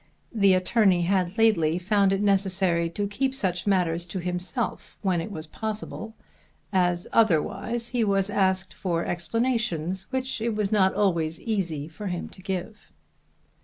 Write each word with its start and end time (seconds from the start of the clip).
The 0.33 0.55
attorney 0.55 1.03
had 1.03 1.37
lately 1.37 1.77
found 1.77 2.11
it 2.11 2.23
necessary 2.23 2.89
to 2.89 3.05
keep 3.07 3.35
such 3.35 3.67
matters 3.67 4.03
to 4.05 4.17
himself 4.19 4.97
when 5.03 5.21
it 5.21 5.31
was 5.31 5.45
possible, 5.45 6.15
as 6.73 7.07
otherwise 7.13 7.89
he 7.89 8.03
was 8.03 8.27
asked 8.27 8.73
for 8.73 9.05
explanations 9.05 10.07
which 10.11 10.41
it 10.41 10.55
was 10.55 10.71
not 10.71 10.95
always 10.95 11.39
easy 11.39 11.87
for 11.87 12.07
him 12.07 12.29
to 12.29 12.41
give. 12.41 12.91